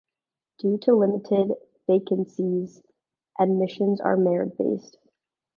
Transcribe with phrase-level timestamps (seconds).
[0.57, 1.53] Due to limited
[1.85, 2.81] vacancies
[3.39, 4.97] admissions are merit-based.